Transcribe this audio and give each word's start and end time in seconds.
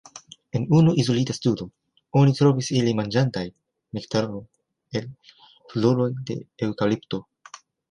En 0.59 0.63
unu 0.77 0.93
izolita 1.01 1.35
studo 1.37 1.67
oni 2.21 2.33
trovis 2.39 2.69
ilin 2.79 2.97
manĝantaj 3.01 3.45
nektaron 3.99 4.41
el 5.03 5.07
floroj 5.75 6.11
de 6.33 6.41
eŭkalipto. 6.71 7.25